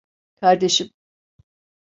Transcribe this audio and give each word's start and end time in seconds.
Kardeşim. 0.35 0.91